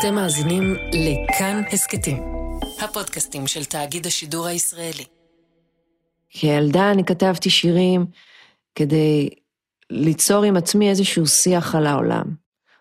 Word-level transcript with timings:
אתם 0.00 0.14
מאזינים 0.14 0.74
לכאן 0.92 1.62
הסכתים, 1.72 2.22
הפודקאסטים 2.80 3.46
של 3.46 3.64
תאגיד 3.64 4.06
השידור 4.06 4.46
הישראלי. 4.46 5.04
כילדה 6.28 6.90
אני 6.90 7.04
כתבתי 7.04 7.50
שירים 7.50 8.06
כדי 8.74 9.28
ליצור 9.90 10.44
עם 10.44 10.56
עצמי 10.56 10.90
איזשהו 10.90 11.26
שיח 11.26 11.74
על 11.74 11.86
העולם, 11.86 12.24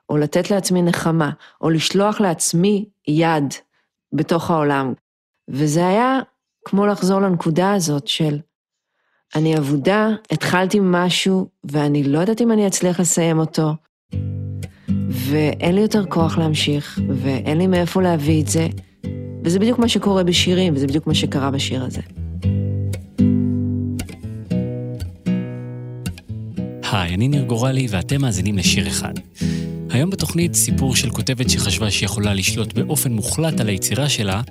או 0.09 0.17
לתת 0.17 0.51
לעצמי 0.51 0.81
נחמה, 0.81 1.31
או 1.61 1.69
לשלוח 1.69 2.21
לעצמי 2.21 2.85
יד 3.07 3.53
בתוך 4.13 4.51
העולם. 4.51 4.93
וזה 5.47 5.87
היה 5.87 6.19
כמו 6.65 6.85
לחזור 6.85 7.21
לנקודה 7.21 7.73
הזאת 7.73 8.07
של 8.07 8.39
אני 9.35 9.57
אבודה, 9.57 10.07
התחלתי 10.31 10.79
משהו, 10.81 11.49
ואני 11.63 12.03
לא 12.03 12.19
יודעת 12.19 12.41
אם 12.41 12.51
אני 12.51 12.67
אצליח 12.67 12.99
לסיים 12.99 13.39
אותו, 13.39 13.73
ואין 15.15 15.75
לי 15.75 15.81
יותר 15.81 16.05
כוח 16.05 16.37
להמשיך, 16.37 16.99
ואין 17.09 17.57
לי 17.57 17.67
מאיפה 17.67 18.01
להביא 18.01 18.41
את 18.41 18.47
זה, 18.47 18.67
וזה 19.43 19.59
בדיוק 19.59 19.79
מה 19.79 19.89
שקורה 19.89 20.23
בשירים, 20.23 20.73
וזה 20.75 20.87
בדיוק 20.87 21.07
מה 21.07 21.15
שקרה 21.15 21.51
בשיר 21.51 21.83
הזה. 21.83 22.01
היי, 26.91 27.13
אני 27.13 27.27
ניר 27.27 27.43
גורלי 27.43 27.87
ואתם 27.89 28.21
מאזינים 28.21 28.57
לשיר 28.57 28.87
אחד. 28.87 29.13
היום 29.89 30.09
בתוכנית 30.09 30.55
סיפור 30.55 30.95
של 30.95 31.09
כותבת 31.09 31.49
שחשבה 31.49 31.91
שיכולה 31.91 32.33
לשלוט 32.33 32.73
באופן 32.73 33.11
מוחלט 33.11 33.59
על 33.59 33.69
היצירה 33.69 34.09
שלה, 34.09 34.41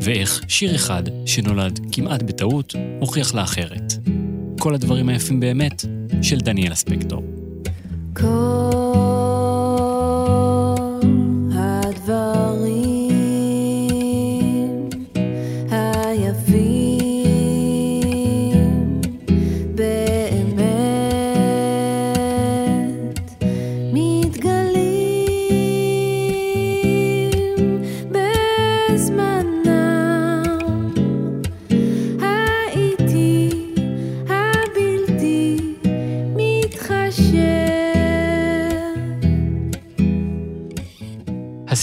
ואיך 0.00 0.44
שיר 0.48 0.74
אחד, 0.74 1.02
שנולד 1.26 1.80
כמעט 1.92 2.22
בטעות, 2.22 2.74
הוכיח 3.00 3.34
לה 3.34 3.42
אחרת. 3.42 3.92
כל 4.58 4.74
הדברים 4.74 5.08
היפים 5.08 5.40
באמת 5.40 5.84
של 6.22 6.38
דניאלה 6.38 6.74
ספקטור. 6.74 7.22
כל 8.16 8.83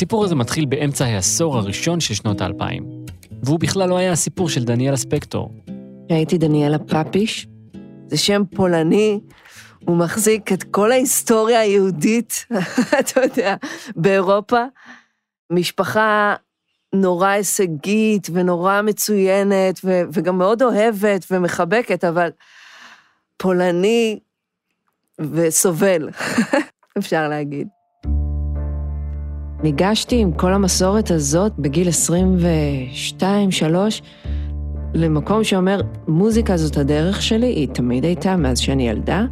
הסיפור 0.02 0.23
הזה 0.23 0.35
מתחיל 0.35 0.66
באמצע 0.66 1.05
העשור 1.05 1.57
הראשון 1.57 1.99
של 1.99 2.13
שנות 2.13 2.41
האלפיים, 2.41 2.83
והוא 3.44 3.59
בכלל 3.59 3.89
לא 3.89 3.97
היה 3.97 4.11
הסיפור 4.11 4.49
של 4.49 4.63
דניאלה 4.63 4.97
ספקטור. 4.97 5.55
הייתי 6.09 6.38
דניאלה 6.38 6.77
פפיש, 6.80 7.47
זה 8.08 8.17
שם 8.17 8.41
פולני, 8.55 9.19
הוא 9.85 9.97
מחזיק 9.97 10.53
את 10.53 10.63
כל 10.63 10.91
ההיסטוריה 10.91 11.59
היהודית, 11.59 12.45
אתה 12.99 13.21
יודע, 13.21 13.55
באירופה. 13.95 14.63
משפחה 15.49 16.36
נורא 16.93 17.27
הישגית 17.27 18.27
ונורא 18.33 18.81
מצוינת, 18.81 19.80
ו- 19.83 20.02
וגם 20.13 20.38
מאוד 20.38 20.61
אוהבת 20.61 21.25
ומחבקת, 21.31 22.03
אבל 22.03 22.30
פולני 23.38 24.19
וסובל, 25.19 26.09
אפשר 26.97 27.27
להגיד. 27.27 27.67
ניגשתי 29.64 30.17
עם 30.17 30.31
כל 30.31 30.54
המסורת 30.54 31.12
הזאת 31.12 31.52
בגיל 31.59 31.88
22-3 33.62 33.64
למקום 34.94 35.44
שאומר, 35.44 35.81
מוזיקה 36.08 36.58
זאת 36.58 36.78
הדרך 36.78 37.22
שלי, 37.22 37.48
היא 37.48 37.67
תמיד 37.67 38.05
הייתה 38.05 38.36
מאז 38.36 38.60
שאני 38.60 38.89
ילדה, 38.89 39.26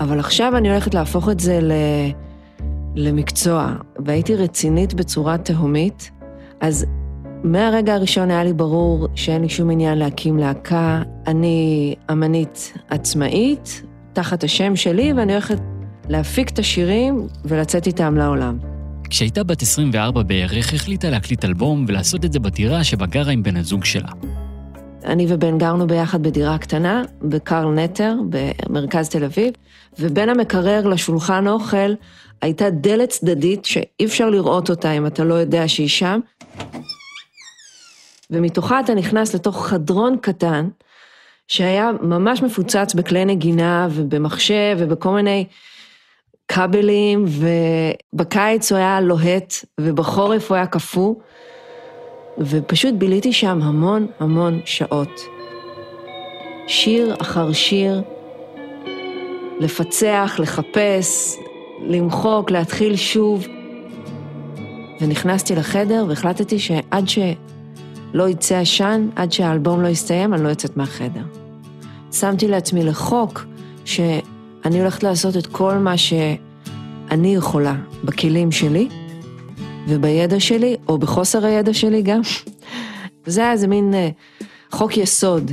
אבל 0.00 0.18
עכשיו 0.18 0.56
אני 0.56 0.70
הולכת 0.70 0.94
להפוך 0.94 1.28
את 1.28 1.40
זה 1.40 1.60
ל... 1.62 1.72
למקצוע, 2.94 3.72
והייתי 4.04 4.36
רצינית 4.36 4.94
בצורה 4.94 5.38
תהומית, 5.38 6.10
אז 6.60 6.86
מהרגע 7.44 7.94
הראשון 7.94 8.30
היה 8.30 8.44
לי 8.44 8.52
ברור 8.52 9.08
שאין 9.14 9.42
לי 9.42 9.48
שום 9.48 9.70
עניין 9.70 9.98
להקים 9.98 10.38
להקה. 10.38 11.02
אני 11.26 11.94
אמנית 12.10 12.72
עצמאית, 12.88 13.82
תחת 14.12 14.44
השם 14.44 14.76
שלי, 14.76 15.12
ואני 15.12 15.32
הולכת 15.32 15.58
להפיק 16.08 16.50
את 16.50 16.58
השירים 16.58 17.26
ולצאת 17.44 17.86
איתם 17.86 18.16
לעולם. 18.16 18.58
כשהייתה 19.10 19.44
בת 19.44 19.62
24 19.62 20.22
בערך, 20.22 20.74
החליטה 20.74 21.10
להקליט 21.10 21.44
אלבום 21.44 21.84
ולעשות 21.88 22.24
את 22.24 22.32
זה 22.32 22.40
בדירה 22.40 22.84
שבה 22.84 23.06
גרה 23.06 23.32
עם 23.32 23.42
בן 23.42 23.56
הזוג 23.56 23.84
שלה. 23.84 24.08
אני 25.04 25.26
ובן 25.28 25.58
גרנו 25.58 25.86
ביחד 25.86 26.22
בדירה 26.22 26.58
קטנה, 26.58 27.02
בקרל 27.22 27.74
נטר, 27.74 28.14
במרכז 28.28 29.08
תל 29.08 29.24
אביב, 29.24 29.52
ובין 29.98 30.28
המקרר 30.28 30.86
לשולחן 30.86 31.46
אוכל 31.46 31.92
הייתה 32.42 32.70
דלת 32.70 33.08
צדדית 33.08 33.64
שאי 33.64 34.04
אפשר 34.04 34.30
לראות 34.30 34.70
אותה 34.70 34.92
אם 34.92 35.06
אתה 35.06 35.24
לא 35.24 35.34
יודע 35.34 35.68
שהיא 35.68 35.88
שם, 35.88 36.20
ומתוכה 38.30 38.80
אתה 38.80 38.94
נכנס 38.94 39.34
לתוך 39.34 39.66
חדרון 39.66 40.16
קטן, 40.20 40.68
שהיה 41.48 41.90
ממש 42.02 42.42
מפוצץ 42.42 42.94
בכלי 42.94 43.24
נגינה 43.24 43.88
ובמחשב 43.90 44.76
ובכל 44.78 45.10
מיני 45.10 45.46
כבלים, 46.48 47.24
ובקיץ 48.14 48.72
הוא 48.72 48.78
היה 48.78 49.00
לוהט, 49.00 49.54
ובחורף 49.80 50.50
הוא 50.50 50.56
היה 50.56 50.66
קפוא, 50.66 51.14
ופשוט 52.38 52.94
ביליתי 52.94 53.32
שם 53.32 53.62
המון 53.62 54.06
המון 54.20 54.60
שעות. 54.64 55.20
שיר 56.66 57.14
אחר 57.20 57.52
שיר, 57.52 58.02
לפצח, 59.60 60.36
לחפש, 60.38 61.36
למחוק, 61.86 62.50
להתחיל 62.50 62.96
שוב. 62.96 63.46
ונכנסתי 65.00 65.54
לחדר 65.54 66.04
והחלטתי 66.08 66.58
שעד 66.58 67.08
שלא 67.08 68.28
יצא 68.28 68.56
עשן, 68.56 69.08
עד 69.16 69.32
שהאלבום 69.32 69.82
לא 69.82 69.88
יסתיים, 69.88 70.34
אני 70.34 70.44
לא 70.44 70.48
יוצאת 70.48 70.76
מהחדר. 70.76 71.22
שמתי 72.12 72.48
לעצמי 72.48 72.84
לחוק 72.84 73.44
ש... 73.84 74.00
אני 74.64 74.80
הולכת 74.80 75.02
לעשות 75.02 75.36
את 75.36 75.46
כל 75.46 75.74
מה 75.74 75.98
שאני 75.98 77.34
יכולה 77.34 77.74
בכלים 78.04 78.52
שלי 78.52 78.88
ובידע 79.88 80.40
שלי, 80.40 80.76
או 80.88 80.98
בחוסר 80.98 81.44
הידע 81.44 81.74
שלי 81.74 82.02
גם. 82.02 82.20
זה 83.26 83.40
היה 83.40 83.52
איזה 83.52 83.66
מין 83.66 83.94
uh, 83.94 84.44
חוק 84.70 84.96
יסוד. 84.96 85.50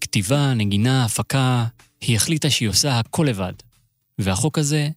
כתיבה, 0.00 0.54
נגינה, 0.54 1.04
הפקה, 1.04 1.64
היא 2.00 2.16
החליטה 2.16 2.50
שהיא 2.50 2.68
עושה 2.68 2.98
הכל 2.98 3.26
לבד. 3.28 3.52
והחוק 4.18 4.58
הזה 4.58 4.88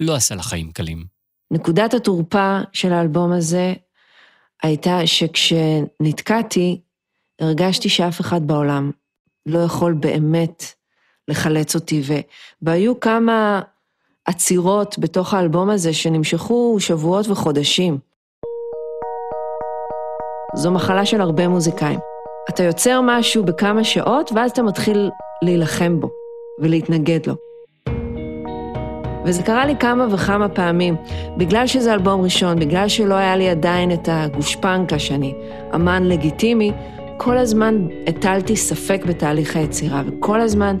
לא 0.00 0.14
עשה 0.14 0.34
לה 0.34 0.42
חיים 0.42 0.72
קלים. 0.72 1.04
נקודת 1.50 1.94
התורפה 1.94 2.60
של 2.72 2.92
האלבום 2.92 3.32
הזה 3.32 3.74
הייתה 4.62 5.06
שכשנתקעתי, 5.06 6.80
הרגשתי 7.40 7.88
שאף 7.88 8.20
אחד 8.20 8.46
בעולם 8.46 8.90
לא 9.46 9.58
יכול 9.58 9.92
באמת 9.92 10.64
לחלץ 11.28 11.74
אותי. 11.74 12.02
והיו 12.62 13.00
כמה 13.00 13.60
עצירות 14.24 14.98
בתוך 14.98 15.34
האלבום 15.34 15.70
הזה 15.70 15.92
שנמשכו 15.92 16.76
שבועות 16.80 17.28
וחודשים. 17.28 17.98
זו 20.54 20.70
מחלה 20.70 21.06
של 21.06 21.20
הרבה 21.20 21.48
מוזיקאים. 21.48 21.98
אתה 22.48 22.62
יוצר 22.62 23.00
משהו 23.04 23.44
בכמה 23.44 23.84
שעות, 23.84 24.32
ואז 24.34 24.50
אתה 24.50 24.62
מתחיל 24.62 25.10
להילחם 25.42 26.00
בו 26.00 26.10
ולהתנגד 26.60 27.26
לו. 27.26 27.34
וזה 29.24 29.42
קרה 29.42 29.66
לי 29.66 29.76
כמה 29.76 30.06
וכמה 30.14 30.48
פעמים, 30.48 30.96
בגלל 31.36 31.66
שזה 31.66 31.92
אלבום 31.92 32.20
ראשון, 32.20 32.58
בגלל 32.58 32.88
שלא 32.88 33.14
היה 33.14 33.36
לי 33.36 33.48
עדיין 33.48 33.92
את 33.92 34.08
הגושפנקה 34.12 34.98
שאני 34.98 35.34
אמן 35.74 36.04
לגיטימי, 36.04 36.72
כל 37.16 37.38
הזמן 37.38 37.86
הטלתי 38.06 38.56
ספק 38.56 39.04
בתהליך 39.06 39.56
היצירה, 39.56 40.02
וכל 40.06 40.40
הזמן 40.40 40.76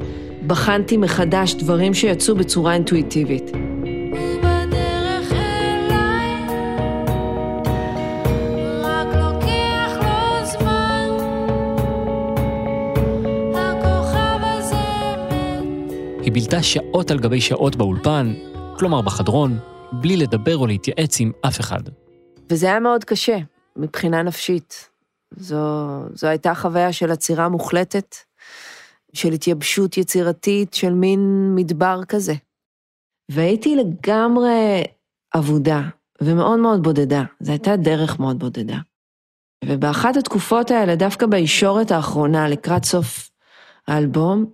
בחנתי 0.48 0.96
מחדש 0.96 1.54
דברים 1.54 1.94
שיצאו 1.94 2.34
בצורה 2.34 2.74
אינטואיטיבית. 2.74 3.44
היא 16.22 16.32
בילתה 16.32 16.62
שעות 16.62 17.10
על 17.10 17.18
גבי 17.18 17.40
שעות 17.40 17.76
באולפן, 17.76 18.34
כלומר 18.78 19.00
בחדרון, 19.00 19.58
בלי 19.92 20.16
לדבר 20.16 20.56
או 20.56 20.66
להתייעץ 20.66 21.20
עם 21.20 21.32
אף 21.46 21.60
אחד. 21.60 21.82
וזה 22.50 22.66
היה 22.66 22.80
מאוד 22.80 23.04
קשה, 23.04 23.38
מבחינה 23.76 24.22
נפשית. 24.22 24.88
זו, 25.36 25.56
זו 26.14 26.26
הייתה 26.26 26.54
חוויה 26.54 26.92
של 26.92 27.10
עצירה 27.10 27.48
מוחלטת, 27.48 28.16
של 29.12 29.32
התייבשות 29.32 29.96
יצירתית, 29.96 30.74
של 30.74 30.92
מין 30.92 31.52
מדבר 31.54 32.00
כזה. 32.08 32.34
והייתי 33.30 33.76
לגמרי 33.76 34.84
אבודה, 35.36 35.82
ומאוד 36.20 36.58
מאוד 36.58 36.82
בודדה. 36.82 37.24
זו 37.40 37.52
הייתה 37.52 37.76
דרך 37.76 38.20
מאוד 38.20 38.38
בודדה. 38.38 38.78
ובאחת 39.64 40.16
התקופות 40.16 40.70
האלה, 40.70 40.96
דווקא 40.96 41.26
בישורת 41.26 41.90
האחרונה, 41.90 42.48
לקראת 42.48 42.84
סוף 42.84 43.30
האלבום, 43.88 44.44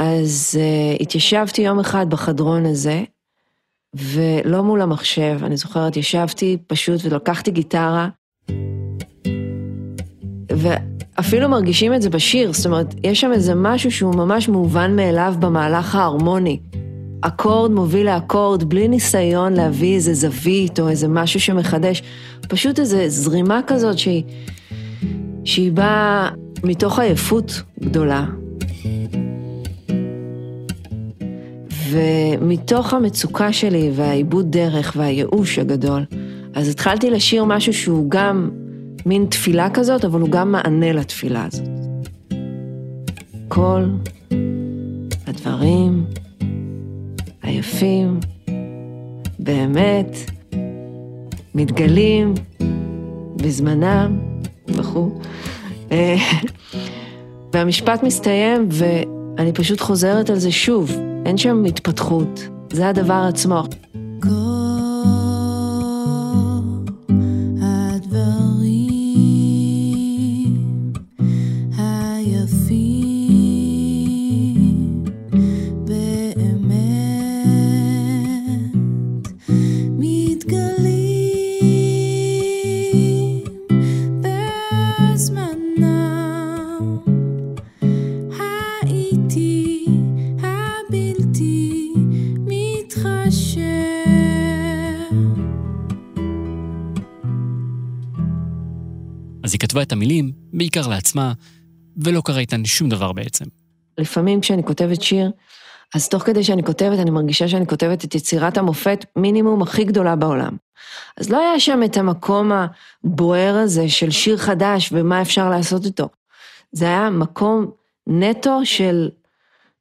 אז 0.00 0.58
uh, 0.58 1.02
התיישבתי 1.02 1.62
יום 1.62 1.80
אחד 1.80 2.10
בחדרון 2.10 2.66
הזה, 2.66 3.04
ולא 3.94 4.62
מול 4.62 4.80
המחשב, 4.80 5.38
אני 5.42 5.56
זוכרת, 5.56 5.96
ישבתי 5.96 6.56
פשוט 6.66 7.00
ולקחתי 7.04 7.50
גיטרה, 7.50 8.08
ואפילו 11.20 11.48
מרגישים 11.48 11.94
את 11.94 12.02
זה 12.02 12.10
בשיר, 12.10 12.52
זאת 12.52 12.66
אומרת, 12.66 12.94
יש 13.04 13.20
שם 13.20 13.32
איזה 13.32 13.54
משהו 13.54 13.90
שהוא 13.90 14.14
ממש 14.14 14.48
מובן 14.48 14.96
מאליו 14.96 15.34
במהלך 15.40 15.94
ההרמוני. 15.94 16.60
אקורד 17.20 17.70
מוביל 17.70 18.06
לאקורד 18.06 18.64
בלי 18.64 18.88
ניסיון 18.88 19.52
להביא 19.52 19.94
איזה 19.94 20.14
זווית 20.14 20.80
או 20.80 20.88
איזה 20.88 21.08
משהו 21.08 21.40
שמחדש, 21.40 22.02
פשוט 22.48 22.78
איזו 22.78 22.96
זרימה 23.08 23.60
כזאת 23.66 23.98
שהיא, 23.98 24.22
שהיא 25.44 25.72
באה 25.72 26.28
מתוך 26.64 26.98
עייפות 26.98 27.62
גדולה. 27.80 28.24
ומתוך 31.90 32.94
המצוקה 32.94 33.52
שלי 33.52 33.90
והעיבוד 33.94 34.50
דרך 34.50 34.92
והייאוש 34.96 35.58
הגדול, 35.58 36.04
אז 36.54 36.68
התחלתי 36.68 37.10
לשיר 37.10 37.44
משהו 37.44 37.72
שהוא 37.72 38.10
גם 38.10 38.50
מין 39.06 39.26
תפילה 39.30 39.70
כזאת, 39.70 40.04
אבל 40.04 40.20
הוא 40.20 40.28
גם 40.28 40.52
מענה 40.52 40.92
לתפילה 40.92 41.46
הזאת. 41.46 41.68
כל 43.48 43.84
הדברים 45.26 46.04
היפים, 47.42 48.20
באמת, 49.38 50.16
מתגלים 51.54 52.34
בזמנם 53.36 54.18
וכו'. 54.68 55.10
אה, 55.92 56.16
והמשפט 57.52 58.02
מסתיים 58.02 58.68
ואני 58.70 59.52
פשוט 59.52 59.80
חוזרת 59.80 60.30
על 60.30 60.38
זה 60.38 60.52
שוב, 60.52 60.90
אין 61.26 61.36
שם 61.36 61.64
התפתחות, 61.64 62.48
זה 62.72 62.88
הדבר 62.88 63.26
עצמו. 63.28 63.62
כתבה 99.58 99.82
את 99.82 99.92
המילים 99.92 100.32
בעיקר 100.52 100.86
לעצמה, 100.86 101.32
ולא 102.04 102.20
קרה 102.24 102.38
איתן 102.38 102.64
שום 102.64 102.88
דבר 102.88 103.12
בעצם. 103.12 103.44
לפעמים 103.98 104.40
כשאני 104.40 104.64
כותבת 104.64 105.02
שיר, 105.02 105.30
אז 105.94 106.08
תוך 106.08 106.22
כדי 106.22 106.44
שאני 106.44 106.62
כותבת, 106.62 106.98
אני 106.98 107.10
מרגישה 107.10 107.48
שאני 107.48 107.66
כותבת 107.66 108.04
את 108.04 108.14
יצירת 108.14 108.58
המופת 108.58 109.04
מינימום 109.16 109.62
הכי 109.62 109.84
גדולה 109.84 110.16
בעולם. 110.16 110.56
אז 111.16 111.30
לא 111.30 111.38
היה 111.38 111.60
שם 111.60 111.80
את 111.84 111.96
המקום 111.96 112.52
הבוער 112.52 113.54
הזה 113.56 113.88
של 113.88 114.10
שיר 114.10 114.36
חדש 114.36 114.90
ומה 114.92 115.22
אפשר 115.22 115.50
לעשות 115.50 115.84
איתו. 115.84 116.08
זה 116.72 116.84
היה 116.84 117.10
מקום 117.10 117.70
נטו 118.06 118.60
של 118.64 119.08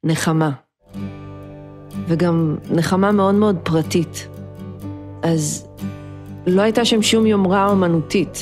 נחמה. 0.04 0.52
וגם 2.08 2.56
נחמה 2.70 3.12
מאוד 3.12 3.36
מאוד 3.36 3.58
פרטית. 3.64 4.28
אז 5.24 5.68
לא 6.48 6.62
הייתה 6.62 6.86
שם 6.86 7.02
שום 7.02 7.26
יומרה 7.26 7.70
אומנותית. 7.70 8.38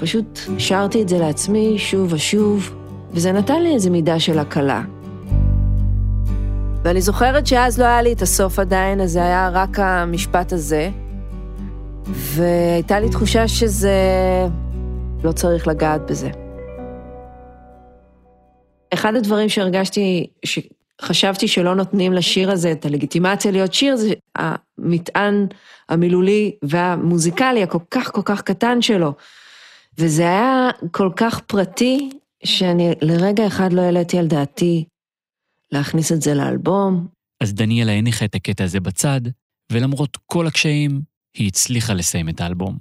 פשוט 0.00 0.38
שרתי 0.58 1.02
את 1.02 1.08
זה 1.08 1.18
לעצמי 1.18 1.78
שוב 1.78 2.12
ושוב, 2.12 2.70
וזה 3.12 3.32
נתן 3.32 3.62
לי 3.62 3.74
איזו 3.74 3.90
מידה 3.90 4.20
של 4.20 4.38
הקלה. 4.38 4.82
ואני 6.82 7.00
זוכרת 7.00 7.46
שאז 7.46 7.80
לא 7.80 7.84
היה 7.84 8.02
לי 8.02 8.12
את 8.12 8.22
הסוף 8.22 8.58
עדיין, 8.58 9.00
אז 9.00 9.10
זה 9.10 9.22
היה 9.22 9.50
רק 9.52 9.78
המשפט 9.78 10.52
הזה, 10.52 10.90
והייתה 12.06 13.00
לי 13.00 13.10
תחושה 13.10 13.48
שזה... 13.48 13.94
לא 15.24 15.32
צריך 15.32 15.68
לגעת 15.68 16.10
בזה. 16.10 16.30
אחד 18.94 19.14
הדברים 19.14 19.48
שהרגשתי, 19.48 20.26
שחשבתי 20.44 21.48
שלא 21.48 21.74
נותנים 21.74 22.12
לשיר 22.12 22.50
הזה 22.50 22.72
את 22.72 22.86
הלגיטימציה 22.86 23.50
להיות 23.50 23.74
שיר, 23.74 23.96
זה 23.96 24.12
המטען 24.36 25.46
המילולי 25.88 26.52
והמוזיקלי 26.62 27.62
הכל 27.62 27.78
כך 27.90 28.10
כל 28.12 28.22
כך 28.24 28.42
קטן 28.42 28.82
שלו. 28.82 29.12
וזה 30.00 30.22
היה 30.22 30.70
כל 30.90 31.10
כך 31.16 31.40
פרטי, 31.40 32.10
שאני 32.44 32.92
לרגע 33.02 33.46
אחד 33.46 33.72
לא 33.72 33.80
העליתי 33.80 34.18
על 34.18 34.26
דעתי 34.26 34.84
להכניס 35.72 36.12
את 36.12 36.22
זה 36.22 36.34
לאלבום. 36.34 37.06
אז 37.42 37.54
דניאלה 37.54 37.92
הניחה 37.92 38.24
את 38.24 38.34
הקטע 38.34 38.64
הזה 38.64 38.80
בצד, 38.80 39.20
ולמרות 39.72 40.16
כל 40.26 40.46
הקשיים, 40.46 41.00
היא 41.36 41.48
הצליחה 41.48 41.94
לסיים 41.94 42.28
את 42.28 42.40
האלבום. 42.40 42.78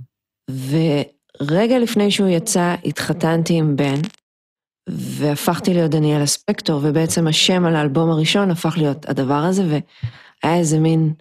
ורגע 0.50 1.80
לפני 1.80 2.12
שהוא 2.12 2.30
יצא, 2.30 2.75
התחתנתי 2.86 3.54
עם 3.54 3.75
בן, 3.75 4.01
והפכתי 4.89 5.74
להיות 5.74 5.92
דניאלה 5.92 6.25
ספקטור, 6.25 6.81
ובעצם 6.83 7.27
השם 7.27 7.65
על 7.65 7.75
האלבום 7.75 8.10
הראשון 8.10 8.51
הפך 8.51 8.77
להיות 8.77 9.10
הדבר 9.10 9.33
הזה, 9.33 9.63
והיה 9.63 10.57
איזה 10.57 10.80
מין 10.80 11.13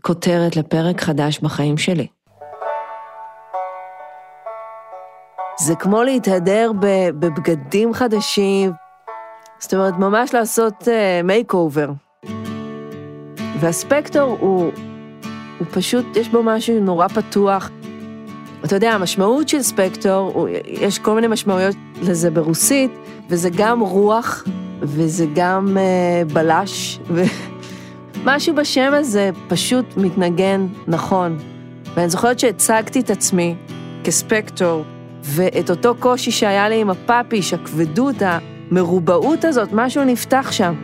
כותרת 0.00 0.56
לפרק 0.56 1.00
חדש 1.00 1.38
בחיים 1.38 1.78
שלי. 1.78 2.06
זה 5.64 5.74
כמו 5.74 6.02
להתהדר 6.02 6.72
בבגדים 6.80 7.94
חדשים, 7.94 8.72
זאת 9.58 9.74
אומרת, 9.74 9.94
ממש 9.98 10.34
לעשות 10.34 10.88
מייק 11.24 11.52
uh, 11.52 11.56
אובר. 11.56 11.90
והספקטור 13.60 14.36
הוא, 14.40 14.72
הוא 15.58 15.66
פשוט, 15.70 16.16
יש 16.16 16.28
בו 16.28 16.42
משהו 16.42 16.80
נורא 16.80 17.08
פתוח. 17.08 17.70
אתה 18.64 18.76
יודע, 18.76 18.92
המשמעות 18.92 19.48
של 19.48 19.62
ספקטור, 19.62 20.32
הוא, 20.34 20.48
יש 20.66 20.98
כל 20.98 21.14
מיני 21.14 21.26
משמעויות 21.26 21.76
לזה 22.02 22.30
ברוסית, 22.30 22.90
וזה 23.30 23.48
גם 23.56 23.80
רוח, 23.80 24.44
וזה 24.80 25.26
גם 25.34 25.76
uh, 25.76 26.32
בלש, 26.32 27.00
ומשהו 27.10 28.54
בשם 28.54 28.92
הזה 28.94 29.30
פשוט 29.48 29.84
מתנגן 29.96 30.66
נכון. 30.86 31.38
ואני 31.94 32.08
זוכרת 32.08 32.38
שהצגתי 32.38 33.00
את 33.00 33.10
עצמי 33.10 33.54
כספקטור 34.04 34.84
ואת 35.24 35.70
אותו 35.70 35.94
קושי 35.98 36.30
שהיה 36.30 36.68
לי 36.68 36.80
עם 36.80 36.90
הפאפיש, 36.90 37.54
הכבדות, 37.54 38.16
המרובעות 38.20 39.44
הזאת, 39.44 39.68
משהו 39.72 40.04
נפתח 40.04 40.52
שם. 40.52 40.74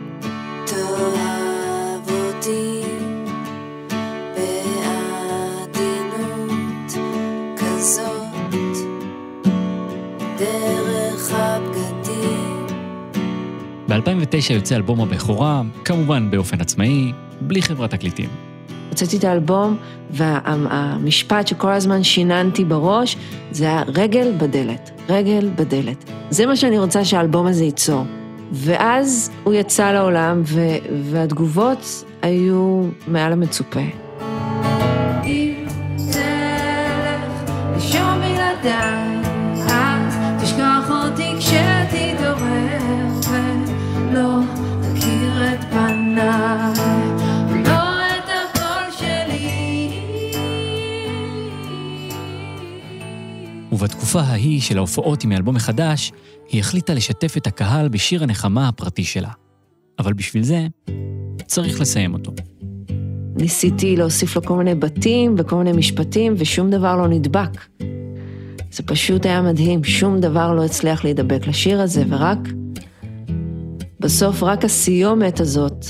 ב-2009 13.87 14.53
יוצא 14.53 14.75
אלבום 14.75 15.01
הבכורה, 15.01 15.61
כמובן 15.85 16.31
באופן 16.31 16.61
עצמאי, 16.61 17.11
בלי 17.41 17.61
חברת 17.61 17.91
תקליטים. 17.91 18.50
הוצאתי 18.91 19.17
את 19.17 19.23
האלבום, 19.23 19.77
והמשפט 20.11 21.47
שכל 21.47 21.71
הזמן 21.71 22.03
שיננתי 22.03 22.65
בראש, 22.65 23.17
זה 23.51 23.65
היה 23.65 23.83
רגל 23.87 24.33
בדלת, 24.37 24.91
רגל 25.09 25.49
בדלת. 25.55 26.11
זה 26.29 26.45
מה 26.45 26.55
שאני 26.55 26.79
רוצה 26.79 27.05
שהאלבום 27.05 27.47
הזה 27.47 27.63
ייצור. 27.63 28.03
ואז 28.51 29.31
הוא 29.43 29.53
יצא 29.53 29.91
לעולם, 29.91 30.41
והתגובות 31.03 32.03
היו 32.21 32.83
מעל 33.07 33.31
המצופה. 33.31 34.00
ובתקופה 54.11 54.31
ההיא 54.31 54.61
של 54.61 54.77
ההופעות 54.77 55.23
עם 55.23 55.31
האלבום 55.31 55.55
החדש, 55.55 56.11
היא 56.49 56.59
החליטה 56.59 56.93
לשתף 56.93 57.37
את 57.37 57.47
הקהל 57.47 57.89
בשיר 57.89 58.23
הנחמה 58.23 58.67
הפרטי 58.67 59.03
שלה. 59.03 59.29
אבל 59.99 60.13
בשביל 60.13 60.43
זה, 60.43 60.67
צריך 61.45 61.81
לסיים 61.81 62.13
אותו. 62.13 62.31
ניסיתי 63.35 63.95
להוסיף 63.95 64.35
לו 64.35 64.43
כל 64.43 64.55
מיני 64.55 64.75
בתים 64.75 65.35
וכל 65.37 65.55
מיני 65.55 65.71
משפטים, 65.71 66.33
ושום 66.37 66.69
דבר 66.69 66.95
לא 66.95 67.07
נדבק. 67.07 67.49
זה 68.71 68.83
פשוט 68.83 69.25
היה 69.25 69.41
מדהים, 69.41 69.83
שום 69.83 70.19
דבר 70.19 70.53
לא 70.53 70.65
הצליח 70.65 71.03
להידבק 71.03 71.47
לשיר 71.47 71.81
הזה, 71.81 72.03
ורק 72.09 72.39
בסוף 73.99 74.43
רק 74.43 74.65
הסיומת 74.65 75.39
הזאת. 75.39 75.85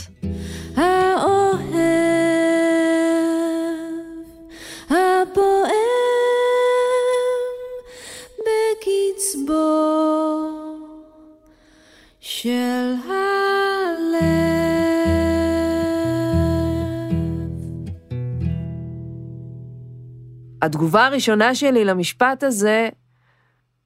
התגובה 20.72 21.06
הראשונה 21.06 21.56
שלי 21.56 21.86
למשפט 21.86 22.44
הזה 22.44 22.90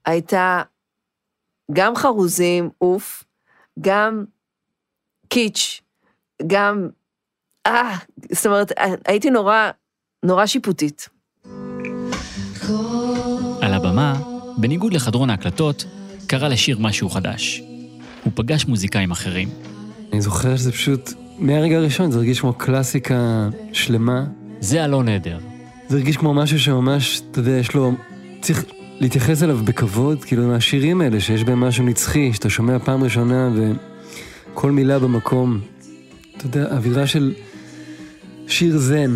הייתה 0.05 0.61
גם 1.73 1.95
חרוזים, 1.95 2.69
אוף, 2.81 3.23
גם 3.79 4.25
קיץ', 5.29 5.81
גם... 6.47 6.89
אה, 7.67 7.95
זאת 8.31 8.45
אומרת, 8.45 8.71
הייתי 9.07 9.29
נורא, 9.29 9.69
נורא 10.25 10.45
שיפוטית. 10.45 11.09
על 13.61 13.73
הבמה, 13.73 14.15
בניגוד 14.57 14.93
לחדרון 14.93 15.29
ההקלטות, 15.29 15.85
קרה 16.27 16.49
לשיר 16.49 16.79
משהו 16.79 17.09
חדש. 17.09 17.61
הוא 18.23 18.33
פגש 18.35 18.65
מוזיקאים 18.65 19.11
אחרים. 19.11 19.49
אני 20.13 20.21
זוכר 20.21 20.57
שזה 20.57 20.71
פשוט, 20.71 21.09
מהרגע 21.39 21.77
הראשון 21.77 22.11
זה 22.11 22.17
הרגיש 22.17 22.39
כמו 22.39 22.53
קלאסיקה 22.53 23.49
שלמה. 23.73 24.25
זה 24.59 24.85
אלון 24.85 25.09
עדר. 25.09 25.54
זה 25.87 25.97
הרגיש 25.97 26.17
כמו 26.17 26.33
משהו 26.33 26.59
שממש, 26.59 27.21
אתה 27.31 27.39
יודע, 27.39 27.51
יש 27.51 27.73
לו... 27.73 27.91
צריך 28.41 28.65
להתייחס 28.99 29.43
אליו 29.43 29.57
בכבוד, 29.57 30.23
כאילו 30.23 30.47
מהשירים 30.47 31.01
האלה, 31.01 31.19
שיש 31.19 31.43
בהם 31.43 31.59
משהו 31.59 31.85
נצחי, 31.85 32.33
שאתה 32.33 32.49
שומע 32.49 32.79
פעם 32.79 33.03
ראשונה 33.03 33.49
וכל 34.53 34.71
מילה 34.71 34.99
במקום. 34.99 35.59
אתה 36.37 36.45
יודע, 36.45 36.75
אווירה 36.75 37.07
של 37.07 37.33
שיר 38.47 38.77
זן. 38.77 39.15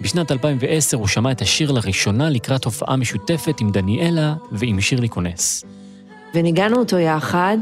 בשנת 0.00 0.32
2010 0.32 0.96
הוא 0.96 1.06
שמע 1.06 1.32
את 1.32 1.40
השיר 1.42 1.72
לראשונה 1.72 2.30
לקראת 2.30 2.64
הופעה 2.64 2.96
משותפת 2.96 3.60
עם 3.60 3.70
דניאלה 3.70 4.34
ועם 4.52 4.80
שירלי 4.80 5.08
כונס. 5.08 5.64
וניגענו 6.34 6.76
אותו 6.76 6.98
יחד, 6.98 7.56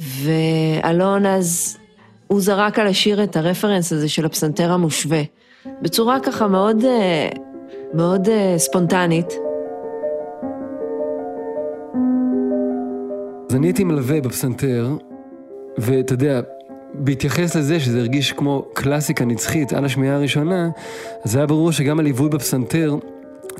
ואלון 0.00 1.26
אז, 1.26 1.76
הוא 2.26 2.40
זרק 2.40 2.78
על 2.78 2.86
השיר 2.86 3.24
את 3.24 3.36
הרפרנס 3.36 3.92
הזה 3.92 4.08
של 4.08 4.26
הפסנתר 4.26 4.72
המושווה, 4.72 5.22
בצורה 5.82 6.20
ככה 6.20 6.48
מאוד, 6.48 6.84
אה, 6.84 7.28
מאוד 7.94 8.28
אה, 8.28 8.54
ספונטנית. 8.58 9.26
אז 13.50 13.56
אני 13.56 13.66
הייתי 13.66 13.84
מלווה 13.84 14.20
בפסנתר, 14.20 14.88
ואתה 15.78 16.14
יודע, 16.14 16.40
בהתייחס 16.94 17.56
לזה 17.56 17.80
שזה 17.80 17.98
הרגיש 17.98 18.32
כמו 18.32 18.64
קלאסיקה 18.72 19.24
נצחית 19.24 19.72
על 19.72 19.84
השמיעה 19.84 20.16
הראשונה, 20.16 20.70
אז 21.24 21.36
היה 21.36 21.46
ברור 21.46 21.72
שגם 21.72 22.00
הליווי 22.00 22.28
בפסנתר 22.28 22.96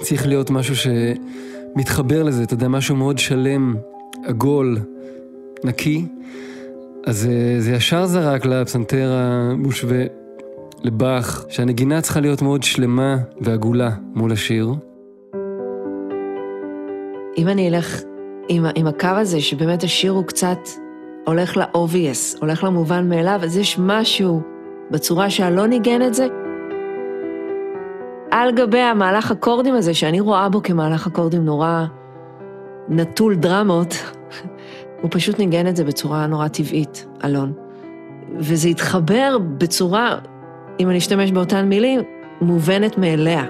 צריך 0.00 0.26
להיות 0.26 0.50
משהו 0.50 0.74
שמתחבר 0.76 2.22
לזה, 2.22 2.42
אתה 2.42 2.54
יודע, 2.54 2.68
משהו 2.68 2.96
מאוד 2.96 3.18
שלם, 3.18 3.76
עגול, 4.24 4.78
נקי. 5.64 6.06
אז 7.06 7.28
אה, 7.30 7.60
זה 7.60 7.72
ישר 7.72 8.06
זרק 8.06 8.46
לפסנתר 8.46 9.12
המושווה, 9.12 10.04
לבאך, 10.82 11.44
שהנגינה 11.48 12.00
צריכה 12.00 12.20
להיות 12.20 12.42
מאוד 12.42 12.62
שלמה 12.62 13.16
ועגולה 13.40 13.90
מול 14.14 14.32
השיר. 14.32 14.74
אם 17.38 17.48
אני 17.48 17.68
אלך 17.68 18.00
עם, 18.48 18.66
עם 18.74 18.86
הקו 18.86 19.06
הזה, 19.06 19.40
שבאמת 19.40 19.82
השיר 19.82 20.12
הוא 20.12 20.24
קצת 20.24 20.58
הולך 21.26 21.56
ל-obvious, 21.56 22.40
הולך 22.40 22.64
למובן 22.64 23.08
מאליו, 23.08 23.40
אז 23.42 23.56
יש 23.56 23.78
משהו 23.78 24.40
בצורה 24.90 25.30
שאלון 25.30 25.70
ניגן 25.70 26.02
את 26.02 26.14
זה. 26.14 26.26
על 28.30 28.52
גבי 28.52 28.78
המהלך 28.78 29.30
אקורדים 29.30 29.74
הזה, 29.74 29.94
שאני 29.94 30.20
רואה 30.20 30.48
בו 30.48 30.62
כמהלך 30.62 31.06
אקורדים 31.06 31.44
נורא 31.44 31.84
נטול 32.88 33.34
דרמות, 33.34 33.94
הוא 35.02 35.10
פשוט 35.10 35.38
ניגן 35.38 35.66
את 35.66 35.76
זה 35.76 35.84
בצורה 35.84 36.26
נורא 36.26 36.48
טבעית, 36.48 37.06
אלון. 37.24 37.52
וזה 38.38 38.68
התחבר 38.68 39.38
בצורה, 39.58 40.18
אם 40.80 40.90
אני 40.90 40.98
אשתמש 40.98 41.32
באותן 41.32 41.68
מילים, 41.68 42.00
מובנת 42.40 42.98
מאליה. 42.98 43.44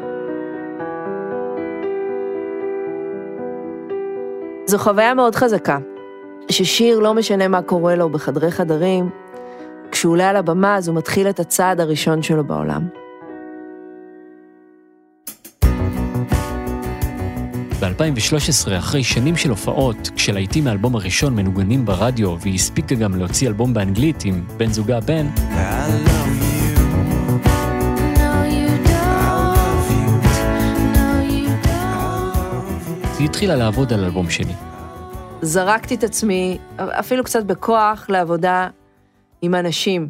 זו 4.66 4.78
חוויה 4.78 5.14
מאוד 5.14 5.34
חזקה, 5.34 5.78
ששיר, 6.50 6.98
לא 6.98 7.14
משנה 7.14 7.48
מה 7.48 7.62
קורה 7.62 7.94
לו 7.94 8.08
בחדרי 8.08 8.50
חדרים, 8.50 9.10
כשהוא 9.92 10.12
עולה 10.12 10.30
על 10.30 10.36
הבמה 10.36 10.76
אז 10.76 10.88
הוא 10.88 10.96
מתחיל 10.96 11.28
את 11.28 11.40
הצעד 11.40 11.80
הראשון 11.80 12.22
שלו 12.22 12.44
בעולם. 12.44 12.88
ב-2013, 17.80 18.78
אחרי 18.78 19.04
שנים 19.04 19.36
של 19.36 19.50
הופעות, 19.50 20.10
כשלהיטים 20.16 20.64
מהאלבום 20.64 20.96
הראשון 20.96 21.34
מנוגנים 21.34 21.84
ברדיו, 21.84 22.40
והיא 22.40 22.54
הספיקה 22.54 22.94
גם 22.94 23.14
להוציא 23.14 23.48
אלבום 23.48 23.74
באנגלית 23.74 24.24
עם 24.24 24.44
בן 24.56 24.72
זוגה 24.72 25.00
בן, 25.00 25.26
היא 33.26 33.30
התחילה 33.30 33.56
לעבוד 33.56 33.92
על 33.92 34.04
אלבום 34.04 34.30
שני. 34.30 34.52
זרקתי 35.42 35.94
את 35.94 36.04
עצמי, 36.04 36.58
אפילו 36.78 37.24
קצת 37.24 37.44
בכוח, 37.44 38.06
לעבודה 38.08 38.68
עם 39.42 39.54
אנשים. 39.54 40.08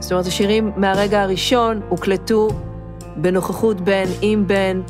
זאת 0.00 0.12
אומרת, 0.12 0.26
השירים 0.26 0.72
מהרגע 0.76 1.22
הראשון 1.22 1.80
הוקלטו 1.88 2.48
בנוכחות 3.16 3.80
בן, 3.80 4.04
עם 4.20 4.46
בן, 4.46 4.80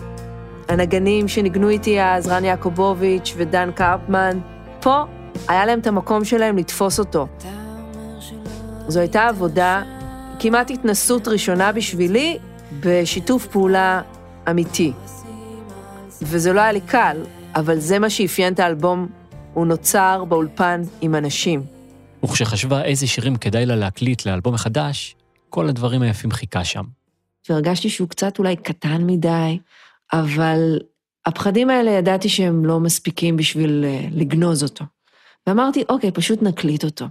הנגנים 0.69 1.29
שניגנו 1.29 1.69
איתי 1.69 2.03
אז, 2.03 2.29
רן 2.29 2.45
יעקובוביץ' 2.45 3.35
ודן 3.37 3.71
קרפמן. 3.75 4.39
פה 4.81 5.03
היה 5.49 5.67
להם 5.67 5.79
את 5.79 5.87
המקום 5.87 6.25
שלהם 6.25 6.59
לתפוס 6.59 6.99
אותו. 6.99 7.27
זו 8.89 9.01
הייתה 9.01 9.29
עבודה, 9.29 9.83
כמעט 10.39 10.71
התנסות 10.71 11.29
ראשונה 11.29 11.73
בשבילי, 11.73 12.39
בשיתוף 12.81 13.47
פעולה 13.47 14.01
אמיתי. 14.51 14.93
וזה 16.23 16.53
לא 16.53 16.61
היה 16.61 16.73
לי 16.73 16.81
קל, 16.81 17.17
אבל 17.55 17.79
זה 17.79 17.99
מה 17.99 18.11
שאפיין 18.11 18.53
את 18.53 18.61
האלבום, 18.61 19.09
הוא 19.55 19.67
נוצר 19.67 20.25
באולפן 20.29 20.83
עם 21.01 21.15
אנשים. 21.15 21.63
וכשחשבה 22.25 22.85
איזה 22.85 23.07
שירים 23.07 23.37
כדאי 23.37 23.67
לה 23.67 23.77
להקליט 23.77 24.27
לאלבום 24.27 24.55
החדש, 24.55 25.17
כל 25.51 25.69
הדברים 25.69 26.03
היפים 26.03 26.31
חיכה 26.31 26.65
שם. 26.65 26.85
והרגשתי 27.49 27.89
שהוא 27.89 28.09
קצת 28.09 28.39
אולי 28.39 28.57
קטן 28.57 29.07
מדי, 29.07 29.59
אבל 30.13 30.79
הפחדים 31.27 31.71
האלה 31.71 31.91
ידעתי 31.91 32.29
שהם 32.29 32.65
לא 32.65 32.81
מספיקים 32.81 33.37
בשביל 33.37 33.85
אה, 33.85 34.07
לגנוז 34.11 34.63
אותו. 34.63 34.85
ואמרתי, 35.47 35.85
אוקיי, 35.89 36.11
פשוט 36.11 36.43
נקליט 36.43 36.85
אותו. 36.85 37.07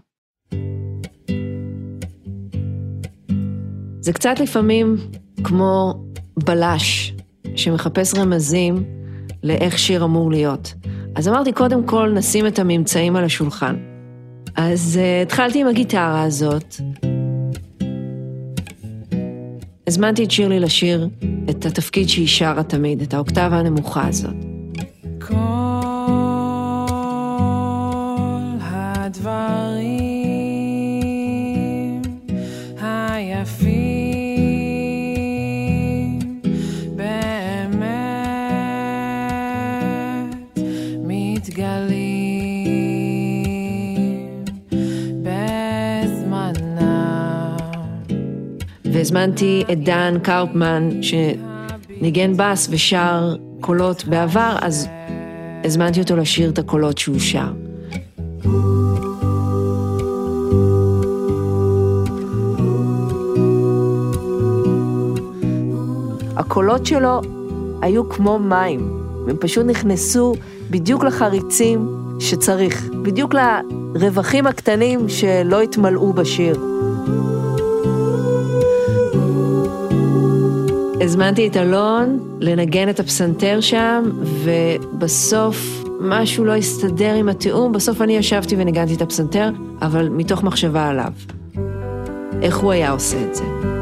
זה 4.00 4.14
קצת 4.14 4.40
לפעמים 4.40 4.96
כמו 5.44 6.04
בלש 6.38 7.14
שמחפש 7.56 8.14
רמזים 8.14 9.01
לאיך 9.44 9.80
שיר 9.80 10.04
אמור 10.04 10.32
להיות. 10.32 10.74
אז 11.16 11.28
אמרתי, 11.28 11.52
קודם 11.52 11.84
כל 11.84 12.12
נשים 12.16 12.48
את 12.48 12.60
הממצאים 12.60 13.16
על 13.16 13.24
השולחן. 13.24 13.76
אז 14.56 15.00
uh, 15.02 15.26
התחלתי 15.26 15.62
עם 15.62 15.68
הגיטרה 15.68 16.24
הזאת. 16.24 16.76
הזמנתי 19.88 20.24
את 20.24 20.32
שירלי 20.32 20.60
לשיר 20.60 21.10
את 21.50 21.66
התפקיד 21.66 22.10
שהיא 22.10 22.28
שרה 22.28 22.64
תמיד, 22.64 23.02
את 23.02 23.14
האוקטבה 23.14 23.60
הנמוכה 23.60 24.08
הזאת. 24.08 24.36
כל 25.28 25.61
והזמנתי 49.12 49.64
את 49.72 49.84
דן 49.84 50.18
קרפמן, 50.24 50.90
שניגן 51.02 52.34
בס 52.38 52.68
ושר 52.72 53.36
קולות 53.62 54.06
בעבר, 54.06 54.56
אז 54.62 54.88
הזמנתי 55.64 56.00
אותו 56.02 56.16
לשיר 56.16 56.50
את 56.50 56.60
הקולות 56.60 56.98
שהוא 56.98 57.20
שר. 57.20 57.52
הקולות 66.36 66.86
שלו 66.86 67.22
היו 67.82 68.10
כמו 68.10 68.40
מים. 68.40 69.04
הם 69.30 69.38
פשוט 69.40 69.66
נכנסו 69.66 70.34
בדיוק 70.70 71.04
לחריצים 71.04 71.88
שצריך, 72.20 72.90
בדיוק 73.02 73.34
לרווחים 73.96 74.48
הקטנים 74.48 75.10
שלא 75.10 75.62
התמלאו 75.62 76.14
בשיר. 76.14 76.56
הזמנתי 81.02 81.48
את 81.48 81.58
אלון 81.58 82.20
לנגן 82.40 82.90
את 82.90 83.00
הפסנתר 83.00 83.62
שם, 83.62 84.04
ובסוף 84.22 85.84
משהו 86.00 86.46
לא 86.46 86.56
הסתדר 86.56 87.14
עם 87.14 87.30
התיאום, 87.30 87.72
בסוף 87.72 88.02
אני 88.02 88.18
ישבתי 88.18 88.56
וניגנתי 88.58 88.94
את 88.94 89.02
הפסנתר, 89.02 89.50
אבל 89.82 90.10
מתוך 90.10 90.44
מחשבה 90.44 90.88
עליו. 90.88 91.14
איך 92.42 92.58
הוא 92.58 92.72
היה 92.72 92.92
עושה 92.92 93.18
את 93.30 93.36
זה. 93.36 93.81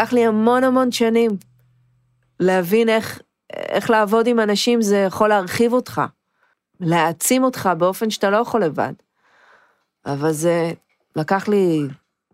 לקח 0.00 0.12
לי 0.12 0.26
המון 0.26 0.64
המון 0.64 0.92
שנים 0.92 1.30
להבין 2.40 2.88
איך, 2.88 3.20
איך 3.52 3.90
לעבוד 3.90 4.26
עם 4.26 4.40
אנשים 4.40 4.82
זה 4.82 4.96
יכול 4.96 5.28
להרחיב 5.28 5.72
אותך, 5.72 6.00
להעצים 6.80 7.44
אותך 7.44 7.70
באופן 7.78 8.10
שאתה 8.10 8.30
לא 8.30 8.36
יכול 8.36 8.64
לבד. 8.64 8.92
אבל 10.06 10.32
זה 10.32 10.72
לקח 11.16 11.48
לי 11.48 11.82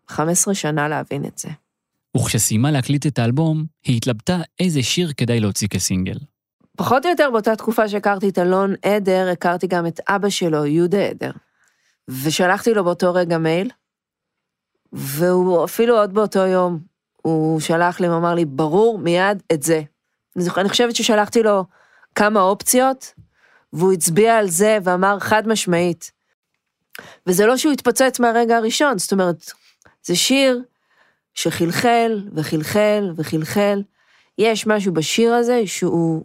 15 0.08 0.54
שנה 0.54 0.88
להבין 0.88 1.24
את 1.24 1.38
זה. 1.38 1.48
וכשסיימה 2.16 2.70
להקליט 2.70 3.06
את 3.06 3.18
האלבום, 3.18 3.64
היא 3.84 3.96
התלבטה 3.96 4.38
איזה 4.60 4.82
שיר 4.82 5.12
כדאי 5.16 5.40
להוציא 5.40 5.68
כסינגל. 5.68 6.18
פחות 6.76 7.04
או 7.04 7.10
יותר 7.10 7.30
באותה 7.32 7.56
תקופה 7.56 7.88
שהכרתי 7.88 8.28
את 8.28 8.38
אלון 8.38 8.74
עדר, 8.82 9.28
הכרתי 9.32 9.66
גם 9.66 9.86
את 9.86 10.00
אבא 10.08 10.28
שלו, 10.28 10.66
יהודה 10.66 11.02
עדר. 11.02 11.30
ושלחתי 12.08 12.74
לו 12.74 12.84
באותו 12.84 13.14
רגע 13.14 13.38
מייל, 13.38 13.70
והוא 14.92 15.64
אפילו 15.64 15.98
עוד 15.98 16.14
באותו 16.14 16.38
יום 16.38 16.95
הוא 17.26 17.60
שלח 17.60 18.00
לי, 18.00 18.06
הוא 18.06 18.16
אמר 18.16 18.34
לי, 18.34 18.44
ברור, 18.44 18.98
מיד 18.98 19.42
את 19.52 19.62
זה. 19.62 19.82
אני 20.56 20.68
חושבת 20.68 20.96
ששלחתי 20.96 21.42
לו 21.42 21.64
כמה 22.14 22.40
אופציות, 22.40 23.12
והוא 23.72 23.92
הצביע 23.92 24.36
על 24.36 24.48
זה 24.48 24.78
ואמר 24.84 25.18
חד 25.18 25.48
משמעית. 25.48 26.10
וזה 27.26 27.46
לא 27.46 27.56
שהוא 27.56 27.72
התפוצץ 27.72 28.20
מהרגע 28.20 28.56
הראשון, 28.56 28.98
זאת 28.98 29.12
אומרת, 29.12 29.50
זה 30.02 30.16
שיר 30.16 30.62
שחלחל 31.34 32.28
וחלחל 32.34 33.12
וחלחל. 33.16 33.82
יש 34.38 34.66
משהו 34.66 34.92
בשיר 34.92 35.32
הזה 35.32 35.62
שהוא, 35.66 36.24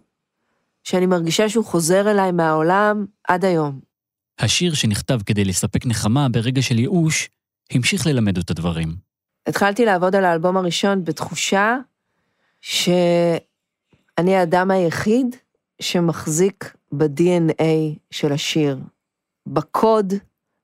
שאני 0.84 1.06
מרגישה 1.06 1.48
שהוא 1.48 1.64
חוזר 1.64 2.10
אליי 2.10 2.32
מהעולם 2.32 3.06
עד 3.28 3.44
היום. 3.44 3.80
השיר 4.38 4.74
שנכתב 4.74 5.20
כדי 5.26 5.44
לספק 5.44 5.86
נחמה 5.86 6.28
ברגע 6.28 6.62
של 6.62 6.78
ייאוש, 6.78 7.28
המשיך 7.70 8.06
ללמד 8.06 8.38
אותה 8.38 8.54
דברים. 8.54 9.11
התחלתי 9.46 9.84
לעבוד 9.84 10.16
על 10.16 10.24
האלבום 10.24 10.56
הראשון 10.56 11.04
בתחושה 11.04 11.76
שאני 12.60 14.36
האדם 14.36 14.70
היחיד 14.70 15.36
שמחזיק 15.80 16.74
ב-DNA 16.92 17.98
של 18.10 18.32
השיר, 18.32 18.78
בקוד 19.46 20.12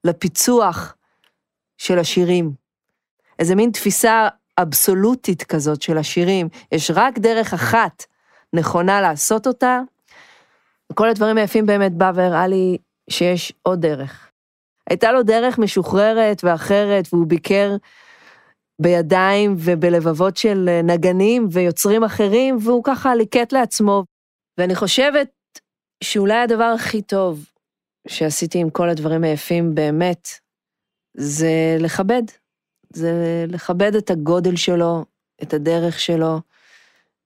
לפיצוח 0.05 0.97
של 1.79 1.99
השירים. 1.99 2.53
איזה 3.38 3.55
מין 3.55 3.71
תפיסה 3.71 4.29
אבסולוטית 4.59 5.43
כזאת 5.43 5.83
של 5.83 5.99
השירים, 5.99 6.49
יש 6.73 6.91
רק 6.95 7.19
דרך 7.19 7.55
אחת 7.55 8.05
נכונה 8.53 9.01
לעשות 9.01 9.47
אותה. 9.47 9.81
כל 10.95 11.09
הדברים 11.09 11.37
היפים 11.37 11.67
באמת 11.67 11.93
בא 11.93 12.12
והראה 12.14 12.47
לי 12.47 12.79
שיש 13.11 13.53
עוד 13.62 13.81
דרך. 13.81 14.29
הייתה 14.91 15.12
לו 15.12 15.23
דרך 15.23 15.59
משוחררת 15.59 16.45
ואחרת, 16.45 17.09
והוא 17.12 17.27
ביקר 17.27 17.77
בידיים 18.83 19.55
ובלבבות 19.59 20.37
של 20.37 20.69
אה, 20.69 20.83
נגנים 20.83 21.49
ויוצרים 21.51 22.05
אחרים, 22.05 22.57
והוא 22.62 22.85
ככה 22.85 23.14
ליקט 23.14 23.53
לעצמו. 23.53 24.05
ואני 24.59 24.75
חושבת 24.75 25.31
שאולי 26.05 26.35
הדבר 26.35 26.73
הכי 26.75 27.03
טוב 27.03 27.47
שעשיתי 28.09 28.59
עם 28.59 28.71
כל 28.71 28.88
הדברים 28.88 29.25
היפים 29.25 29.75
באמת, 29.75 30.29
זה 31.17 31.77
לכבד. 31.81 32.23
זה 32.93 33.45
לכבד 33.49 33.95
את 33.95 34.11
הגודל 34.11 34.57
שלו, 34.57 35.05
את 35.43 35.55
הדרך 35.55 36.01
שלו, 36.01 36.41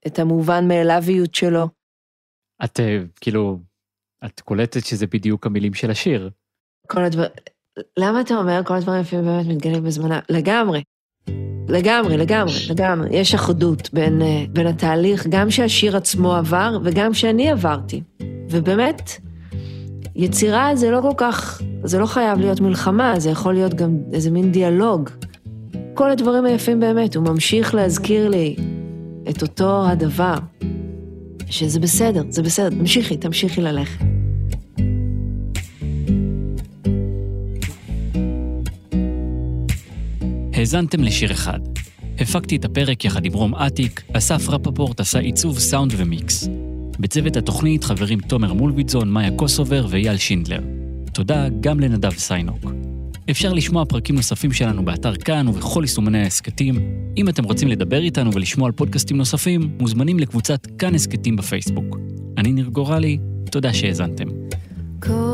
את 0.07 0.19
המובן 0.19 0.69
מאליוויות 0.69 1.35
שלו. 1.35 1.69
את 2.65 2.81
אה, 2.81 2.99
כאילו, 3.21 3.59
את 4.25 4.41
קולטת 4.41 4.85
שזה 4.85 5.07
בדיוק 5.07 5.47
המילים 5.47 5.75
של 5.75 5.91
השיר. 5.91 6.31
כל 6.87 7.05
הדבר... 7.05 7.27
למה 7.99 8.21
אתה 8.21 8.35
אומר 8.35 8.61
כל 8.65 8.75
הדברים 8.75 8.99
היפים 8.99 9.25
באמת 9.25 9.47
מתגלים 9.47 9.85
בזמנה? 9.85 10.21
לגמרי. 10.29 10.83
לגמרי, 11.68 12.16
לגמרי, 12.16 12.55
לגמרי. 12.70 13.09
יש 13.12 13.35
אחדות 13.35 13.90
בין, 13.92 14.22
אה, 14.22 14.44
בין 14.48 14.66
התהליך, 14.66 15.27
גם 15.29 15.51
שהשיר 15.51 15.96
עצמו 15.96 16.35
עבר 16.35 16.79
וגם 16.85 17.14
שאני 17.14 17.51
עברתי. 17.51 18.03
ובאמת, 18.51 19.11
יצירה 20.16 20.77
זה 20.77 20.90
לא 20.90 21.01
כל 21.01 21.12
כך, 21.16 21.62
זה 21.85 21.98
לא 21.98 22.07
חייב 22.07 22.38
להיות 22.38 22.61
מלחמה, 22.61 23.14
זה 23.18 23.31
יכול 23.31 23.55
להיות 23.55 23.75
גם 23.75 23.96
איזה 24.12 24.31
מין 24.31 24.53
דיאלוג. 24.53 25.11
כל 25.94 26.11
הדברים 26.11 26.44
היפים 26.44 26.81
באמת, 26.81 27.16
הוא 27.16 27.25
ממשיך 27.25 27.75
להזכיר 27.75 28.29
לי 28.29 28.57
את 29.31 29.42
אותו 29.42 29.87
הדבר, 29.87 30.35
שזה 31.46 31.81
בסדר, 31.81 32.22
זה 32.29 32.42
בסדר, 32.42 32.68
תמשיכי, 32.70 33.16
תמשיכי 33.16 33.61
ללכת. 33.61 34.12
האזנתם 40.62 41.03
לשיר 41.03 41.33
אחד. 41.33 41.61
הפקתי 42.18 42.57
את 42.57 42.64
הפרק 42.64 43.05
יחד 43.05 43.25
עם 43.25 43.33
רום 43.33 43.55
אטיק, 43.55 44.03
אסף 44.12 44.48
רפפורט 44.48 45.01
עשה 45.01 45.18
עיצוב 45.18 45.59
סאונד 45.59 45.92
ומיקס. 45.96 46.48
בצוות 46.98 47.37
התוכנית 47.37 47.85
חברים 47.85 48.20
תומר 48.20 48.53
מולביטזון, 48.53 49.11
מאיה 49.11 49.31
קוסובר 49.37 49.87
ואייל 49.90 50.16
שינדלר. 50.16 50.61
תודה 51.12 51.48
גם 51.61 51.81
לנדב 51.81 52.11
סיינוק. 52.11 52.64
אפשר 53.31 53.53
לשמוע 53.53 53.85
פרקים 53.85 54.16
נוספים 54.16 54.53
שלנו 54.53 54.85
באתר 54.85 55.16
כאן 55.16 55.48
ובכל 55.48 55.81
יישומני 55.83 56.22
ההסכתים. 56.22 56.75
אם 57.16 57.29
אתם 57.29 57.44
רוצים 57.44 57.68
לדבר 57.68 58.03
איתנו 58.03 58.31
ולשמוע 58.35 58.66
על 58.66 58.72
פודקאסטים 58.72 59.16
נוספים, 59.16 59.77
מוזמנים 59.81 60.18
לקבוצת 60.18 60.66
כאן 60.79 60.94
הסכתים 60.94 61.37
בפייסבוק. 61.37 61.98
אני 62.38 62.53
ניר 62.53 62.66
גורלי, 62.66 63.18
תודה 63.51 63.72
שהאזנתם. 63.72 64.29
כל 65.01 65.32